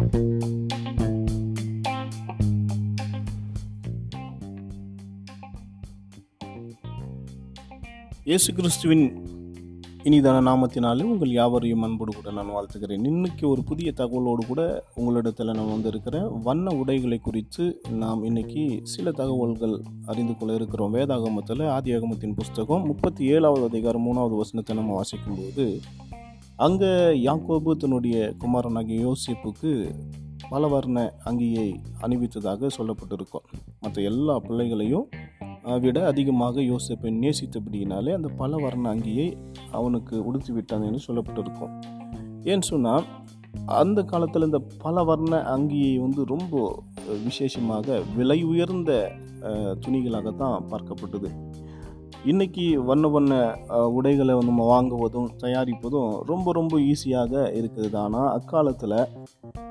[0.00, 0.18] இயேசு
[8.52, 9.28] கிறிஸ்துவின்
[10.04, 15.70] இனிதான நாமத்தினாலே உங்கள் யாவரையும் அன்போடு கூட நான் வாழ்த்துக்கிறேன் இன்னைக்கு ஒரு புதிய தகவலோடு கூட உங்களிடத்தில் நான்
[15.70, 16.42] வந்திருக்கிறேன்.
[16.42, 20.94] வண்ண உடைகளை குறித்து நாம் இன்னைக்கு சில தகவல்கள் அறிந்து கொள்ள இருக்கிறோம்.
[20.94, 25.80] வேதாகமத்தில் ஆதியாகமத்தின் புஸ்தகம் முப்பத்தி ஏழாவது அதிகாரம் மூணாவது வசனத்தை நம்ம வாசிக்கும்போது
[26.64, 26.88] அங்கே
[27.26, 29.70] யாக்கோபு தன்னுடைய குமாரனாகிய யோசிப்புக்கு
[30.50, 30.98] பலவர்ண
[31.28, 31.68] அங்கியை
[32.04, 33.44] அணிவித்ததாக சொல்லப்பட்டிருக்கும்.
[33.82, 35.06] மற்ற எல்லா பிள்ளைகளையும்
[35.84, 39.26] விட அதிகமாக யோசிப்பை நேசித்தபடியினாலே அந்த பல வர்ண அங்கியை
[39.78, 41.72] அவனுக்கு உடுத்தி விட்டான் என்று சொல்லப்பட்டிருக்கும்.
[42.50, 43.06] ஏன்னு சொன்னால்
[43.80, 46.54] அந்த காலத்தில் இந்த பல வர்ண அங்கியை வந்து ரொம்ப
[47.26, 48.92] விசேஷமாக விலை உயர்ந்த
[49.40, 51.30] துணிகளாகத்தான் துணிகளாக தான் பார்க்கப்பட்டது.
[52.24, 57.96] இன்றைக்கி வண்ண வண்ண உடைகளை வந்து நம்ம வாங்குவதும் தயாரிப்பதும் ரொம்ப ரொம்ப ஈஸியாக இருக்குது.
[57.96, 59.08] ஆனால் அக்காலத்தில்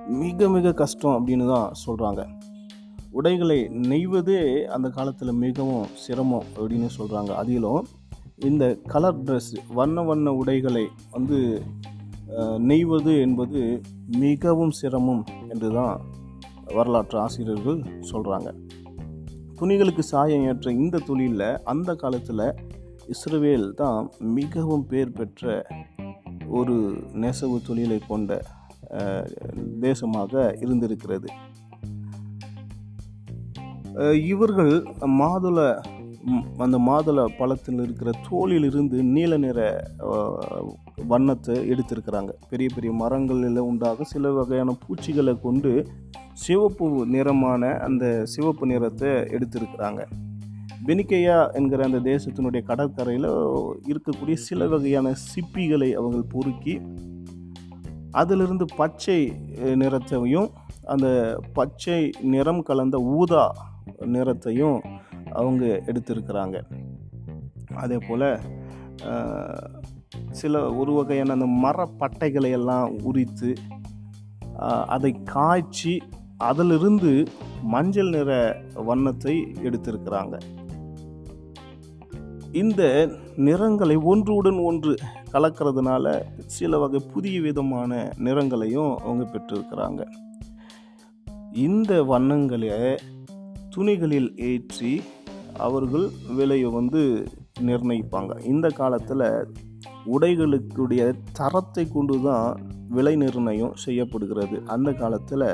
[0.08, 2.28] மிக மிக கஷ்டம் அப்படின்னு தான் சொல்கிறாங்க
[3.12, 7.88] உடைகளை நெய்வதே அந்த காலத்தில் மிகவும் சிரமம் அப்படின்னு சொல்கிறாங்க அதிலும்
[8.38, 11.64] இந்த கலர் ட்ரெஸ் வண்ண வண்ண உடைகளை வந்து
[12.58, 16.02] நெய்வது என்பது மிகவும் சிரமம் என்று தான்
[16.74, 18.54] வரலாற்று ஆசிரியர்கள் சொல்கிறாங்க
[19.60, 22.46] துணிகளுக்கு சாயம் ஏற்ற இந்த தொழிலில் அந்த காலத்தில்
[23.14, 24.02] இஸ்ரவேல் தான்
[24.38, 25.66] மிகவும் பேர் பெற்ற
[26.60, 26.76] ஒரு
[27.24, 28.40] நெசவு தொழிலை கொண்ட
[29.86, 31.28] தேசமாக இருந்திருக்கிறது.
[34.34, 34.74] இவர்கள்
[35.22, 35.68] மாதுளை
[36.64, 39.60] அந்த மாதுளை பழத்தில் இருக்கிற தோலிலிருந்து நீல நிற
[41.12, 42.32] வண்ணத்தை எடுத்திருக்கிறாங்க.
[42.50, 45.74] பெரிய பெரிய மரங்களில் உண்டாக சில வகையான பூச்சிகளை கொண்டு
[46.42, 50.02] சிவப்பு நிறமான அந்த சிவப்பு நிறத்தை எடுத்திருக்கிறாங்க.
[50.86, 53.28] பெனிக்கையா என்கிற அந்த தேசத்தினுடைய கடற்கரையில்
[53.90, 56.76] இருக்கக்கூடிய சில வகையான சிப்பிகளை அவர்கள் பொறுக்கி
[58.12, 59.20] அதிலிருந்து பச்சை
[59.82, 60.48] நிறத்தையும்
[60.86, 61.08] அந்த
[61.54, 62.00] பச்சை
[62.34, 63.44] நிறம் கலந்த ஊதா
[64.16, 64.80] நிறத்தையும்
[65.32, 66.58] அவங்க எடுத்திருக்கிறாங்க.
[67.76, 68.30] அதே போல்
[70.32, 73.52] சில ஒரு வகையான அந்த மரப்பட்டைகளை எல்லாம் உரித்து
[74.96, 75.94] அதை காய்ச்சி
[76.48, 77.12] அதிலிருந்து
[77.64, 78.32] மஞ்சள் நிற
[78.74, 79.34] வண்ணத்தை
[79.64, 80.36] எடுத்திருக்கிறாங்க.
[82.52, 82.82] இந்த
[83.36, 84.94] நிறங்களை ஒன்றுடன் ஒன்று
[85.32, 86.06] கலக்கிறதுனால
[86.46, 90.04] சில வகை புதிய விதமான நிறங்களையும் அவங்க பெற்றிருக்கிறாங்க.
[91.54, 92.70] இந்த வண்ணங்களை
[93.76, 95.02] துணிகளில் ஏற்றி
[95.58, 97.02] அவர்கள் விலையை வந்து
[97.62, 98.34] நிர்ணயிப்பாங்க.
[98.44, 99.28] இந்த காலத்தில்
[100.06, 101.02] உடைகளுக்குடைய
[101.32, 102.48] தரத்தை கொண்டு தான்
[102.90, 104.58] விலை நிர்ணயம் செய்யப்படுகிறது.
[104.66, 105.48] அந்த காலத்தில்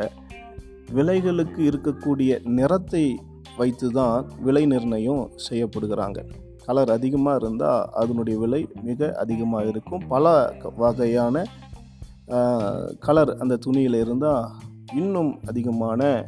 [0.95, 3.19] விலைகளுக்கு இருக்கக்கூடிய நிறத்தை
[3.57, 6.31] வைத்து தான் விலை நிர்ணயம் செய்யப்படுகிறாங்க.
[6.65, 10.07] கலர் அதிகமாக இருந்தால் அதனுடைய விலை மிக அதிகமாக இருக்கும்.
[10.07, 11.43] பல வகையான
[12.99, 14.51] கலர் அந்த துணியில் இருந்தால்
[14.95, 16.27] இன்னும் அதிகமான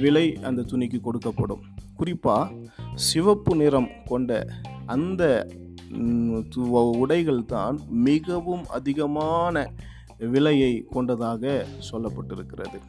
[0.00, 1.60] விலை அந்த துணிக்கு கொடுக்கப்படும்.
[1.96, 2.52] குறிப்பாக
[2.94, 4.46] சிவப்பு நிறம் கொண்ட
[4.86, 5.46] அந்த
[5.90, 9.72] து- உடைகள் தான் மிகவும் அதிகமான
[10.18, 12.80] விலையை கொண்டதாக சொல்லப்பட்டிருக்கிறது.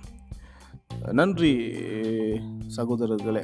[0.89, 1.51] நன்றி
[2.77, 3.43] சகோதரர்களே.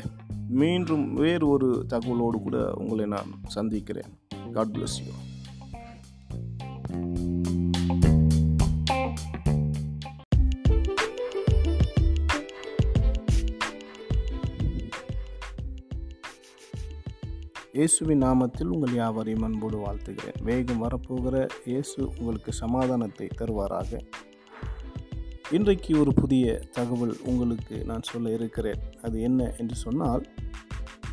[0.62, 4.12] மீண்டும் வேறு ஒரு தகவலோடு கூட உங்களை நான் சந்திக்கிறேன்.
[4.52, 5.14] காட் பிளஸ் யூ
[17.78, 20.42] இயேசுவின் நாமத்தில் உங்கள் யாவரையும் அன்போடு வாழ்த்துகிறேன்.
[20.44, 24.00] வேகம் வரப்போகிற இயேசு உங்களுக்கு சமாதானத்தை தருவாராக.
[25.52, 28.80] இன்றைக்கு ஒரு புதிய தகவல் உங்களுக்கு நான் சொல்ல இருக்கிறேன்.
[29.02, 30.26] அது என்ன என்று சொன்னால்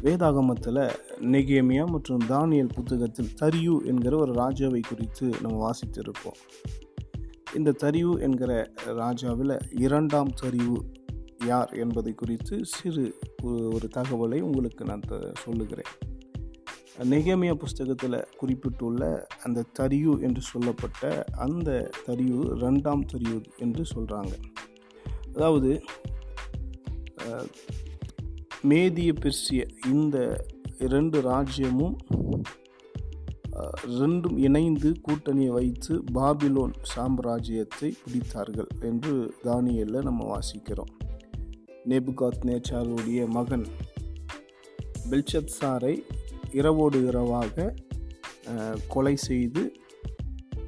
[0.02, 6.68] வேதாகமத்தில் நெகேமியா மற்றும் தானியல் புத்தகத்தில் தரியு என்கிற ஒரு ராஜாவை குறித்து நம்ம வாசித்திருப்போம்.
[7.54, 10.92] இந்த தரியு என்கிற ராஜாவில் இரண்டாம் தரிவு
[11.46, 15.92] யார் என்பதை குறித்து சிறு ஒரு தகவலை உங்களுக்கு நான் த- சொல்லுகிறேன்.
[17.00, 24.32] நெகமியா புஸ்தகத்தில் குறிப்பிட்டுள்ள அந்த தரியு என்று சொல்லப்பட்ட அந்த தரியு ரெண்டாம் தரியு என்று சொல்கிறாங்க
[25.32, 25.82] அதாவது
[28.68, 30.46] மேதிய பெர்சிய இந்த
[30.78, 31.96] இரண்டு ராஜ்யமும்
[33.86, 40.92] ரெண்டும் இணைந்து கூட்டணியை வைத்து பாபிலோன் சாம்ராஜ்யத்தை பிடித்தார்கள் என்று தானியலில் நம்ம வாசிக்கிறோம்.
[41.88, 43.66] நேபுகாத் நேச்சாருடைய மகன்
[45.10, 46.02] பெல்ஷத்சாரை
[46.52, 47.74] இரவோடு இரவாக
[48.88, 49.62] கொலை செய்து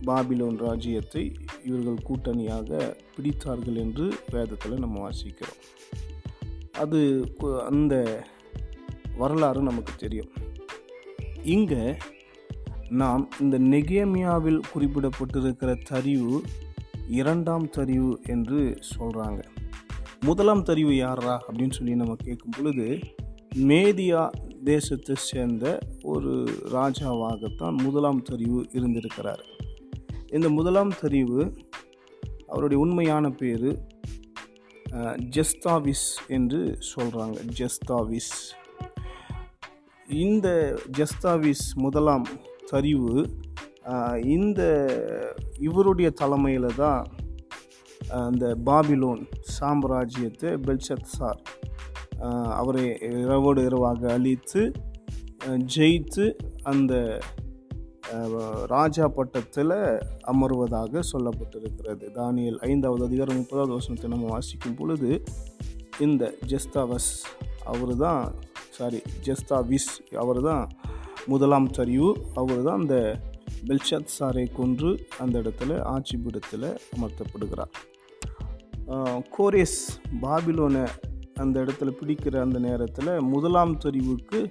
[0.06, 1.32] பாபிலோன் ராஜ்யத்தை
[1.64, 5.60] இவர்கள் கூட்டணியாக பிடித்தார்கள் என்று வேதத்தில் நம்ம வாசிக்கிறோம்.
[6.72, 7.00] அது
[7.68, 8.24] அந்த
[9.16, 10.30] வரலாறு நமக்கு தெரியும்.
[11.42, 11.96] இங்கே
[12.88, 16.42] நாம் இந்த நெகேமியாவில் குறிப்பிடப்பட்டிருக்கிற தரிவு
[17.08, 19.40] இரண்டாம் தரிவு என்று சொல்கிறாங்க
[20.20, 22.98] முதலாம் தரிவு யாரா அப்படின்னு சொல்லி நம்ம கேட்கும் பொழுது
[23.56, 24.30] மேதியா
[24.70, 25.66] தேசத்தை சேர்ந்த
[26.12, 26.32] ஒரு
[26.74, 29.42] ராஜாவாகத்தான் முதலாம் தெரிவு இருந்திருக்கிறார்.
[30.36, 31.40] இந்த முதலாம் தெரிவு
[32.46, 33.70] அவருடைய உண்மையான பேர்
[35.36, 36.06] ஜெஸ்தாவிஸ்
[36.36, 36.60] என்று
[36.92, 38.34] சொல்கிறாங்க ஜெஸ்தாவிஸ்.
[40.08, 40.48] இந்த
[40.98, 42.26] ஜெஸ்தாவிஸ் முதலாம்
[42.70, 43.14] தரிவு
[44.36, 44.62] இந்த
[45.68, 47.02] இவருடைய தலைமையில் தான்
[48.20, 49.22] அந்த பாபிலோன்
[49.56, 51.40] சாம்ராஜ்யத்தை பெல்சத் சார்
[52.60, 52.84] அவரை
[53.22, 54.62] இரவோடு இரவாக அழித்து
[55.74, 56.24] ஜெயித்து
[56.62, 56.94] அந்த
[58.66, 59.76] ராஜா பட்டத்தில்
[60.32, 62.04] அமர்வதாக சொல்லப்பட்டிருக்கிறது.
[62.18, 65.10] தானியல் ஐந்தாவது அதிகாரம் முப்பதாவது வருஷத்தை நம்ம வாசிக்கும் பொழுது
[66.00, 67.12] இந்த ஜெஸ்தாவஸ்
[67.72, 68.22] அவர் தான்
[68.76, 69.90] சாரி ஜெஸ்தாவிஸ்
[70.24, 70.64] அவர் தான்
[71.26, 72.10] முதலாம் சரிவு.
[72.34, 72.96] அவர் தான் அந்த
[73.68, 77.72] பெல்ஷத் சாரை கொன்று அந்த இடத்துல ஆட்சி பீடத்தில் அமர்த்தப்படுகிறார்
[79.36, 79.80] கோரேஸ்
[80.22, 80.84] பாபிலோனை
[81.34, 84.50] அந்த இடத்துல பிடிக்கிற அந்த நேரத்தில் முதலாம் தெரிவுக்கு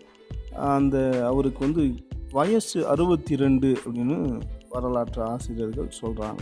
[0.56, 1.96] அந்த அவருக்கு வந்து
[2.30, 6.40] வயசு அறுபத்தி ரெண்டு அப்படின்னு வரலாற்று ஆசிரியர்கள் சொல்கிறாங்க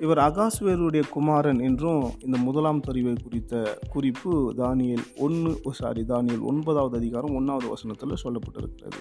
[0.00, 7.34] இவர் அகாஸ்வேருடைய குமாரன் என்றும் இந்த முதலாம் தெரிவை குறித்த குறிப்பு தானியல் ஒன்று சாரி தானியல் ஒன்பதாவது அதிகாரம்
[7.34, 9.00] ஒன்றாவது வசனத்தில் சொல்லப்பட்டிருக்கிறது.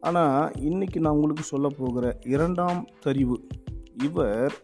[0.00, 3.36] ஆனால் இன்றைக்கி நான் உங்களுக்கு சொல்ல போகிற இரண்டாம் தெரிவு
[4.02, 4.62] இவர்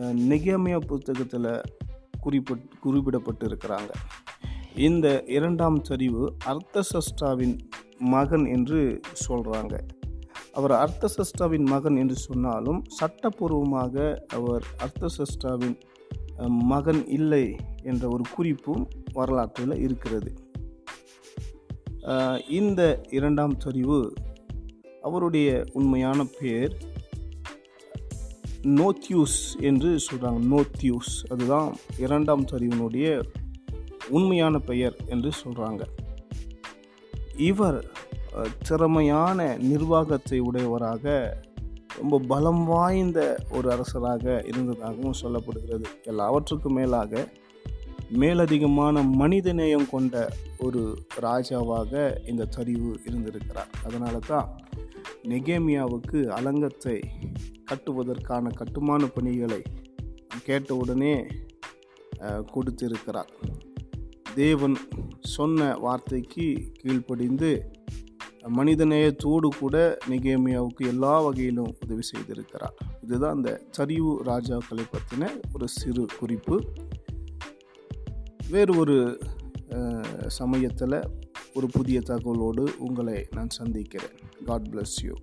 [0.00, 1.60] நெகமியா புத்தகத்தில்
[2.26, 3.90] குறிப்பிட் குறிப்பிடப்பட்டு இருக்கிறாங்க
[4.74, 7.58] இந்த இரண்டாம் சரிவு அர்த்தசஷ்டாவின்
[7.98, 9.78] மகன் என்று சொல்கிறாங்க
[10.52, 15.76] அவர் அர்த்தசஷ்டாவின் மகன் என்று சொன்னாலும் சட்டப்பூர்வமாக அவர் அர்த்தசஷ்டாவின்
[16.48, 20.32] மகன் இல்லை என்ற ஒரு குறிப்பும் வரலாற்றில் இருக்கிறது.
[22.48, 24.12] இந்த இரண்டாம் சரிவு
[25.02, 26.76] அவருடைய உண்மையான பேர்
[28.74, 33.24] நோத்யூஸ் என்று சொல்கிறாங்க நோத்யூஸ் அதுதான் இரண்டாம் சரிவினுடைய
[34.08, 35.82] உண்மையான பெயர் என்று சொல்கிறாங்க
[37.36, 37.84] இவர்
[38.62, 41.36] திறமையான நிர்வாகத்தை உடையவராக
[41.96, 45.86] ரொம்ப பலம் வாய்ந்த ஒரு அரசராக இருந்ததாகவும் சொல்லப்படுகிறது.
[46.02, 47.28] எல்லாவற்றுக்கும் மேலாக
[48.12, 50.28] மேலதிகமான மனிதநேயம் கொண்ட
[50.58, 51.92] ஒரு ராஜாவாக
[52.28, 53.70] இந்த சரிவு இருந்திருக்கிறார்.
[53.84, 54.60] அதனால தான்
[55.30, 56.96] நெகேமியாவுக்கு அலங்கத்தை
[57.70, 59.60] கட்டுவதற்கான கட்டுமான பணிகளை
[60.48, 61.14] கேட்டவுடனே
[62.52, 63.32] கொடுத்திருக்கிறார்.
[64.34, 64.76] தேவன்
[65.36, 66.46] சொன்ன வார்த்தைக்கு
[66.80, 67.50] கீழ்ப்படிந்து
[68.58, 69.76] மனிதநேயத்தோடு கூட
[70.08, 72.76] நிகேமியாவுக்கு எல்லா வகையிலும் உதவி செய்திருக்கிறார்.
[73.04, 76.56] இதுதான் அந்த சரிவு ராஜாக்களை பற்றின ஒரு சிறு குறிப்பு.
[78.50, 78.96] வேறு ஒரு
[80.38, 80.98] சமயத்தில்
[81.54, 84.16] ஒரு புதிய தகவலோடு உங்களை நான் சந்திக்கிறேன்.
[84.44, 85.14] God bless you